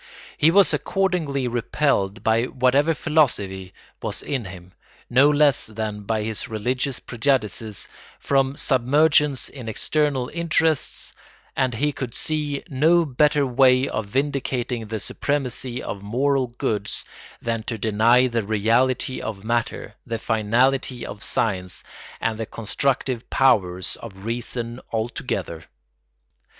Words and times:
He 0.35 0.49
was 0.49 0.73
accordingly 0.73 1.47
repelled 1.47 2.23
by 2.23 2.45
whatever 2.45 2.95
philosophy 2.95 3.71
was 4.01 4.23
in 4.23 4.45
him, 4.45 4.71
no 5.11 5.29
less 5.29 5.67
than 5.67 6.01
by 6.05 6.23
his 6.23 6.47
religious 6.47 6.99
prejudices, 6.99 7.87
from 8.17 8.57
submergence 8.57 9.47
in 9.47 9.69
external 9.69 10.27
interests, 10.29 11.13
and 11.55 11.75
he 11.75 11.91
could 11.91 12.15
see 12.15 12.63
no 12.67 13.05
better 13.05 13.45
way 13.45 13.87
of 13.87 14.07
vindicating 14.07 14.87
the 14.87 14.99
supremacy 14.99 15.83
of 15.83 16.01
moral 16.01 16.47
goods 16.47 17.05
than 17.39 17.61
to 17.61 17.77
deny 17.77 18.25
the 18.25 18.41
reality 18.41 19.21
of 19.21 19.43
matter, 19.43 19.93
the 20.07 20.17
finality 20.17 21.05
of 21.05 21.21
science, 21.21 21.83
and 22.19 22.39
the 22.39 22.47
constructive 22.47 23.29
powers 23.29 23.97
of 23.97 24.25
reason 24.25 24.79
altogether. 24.91 25.65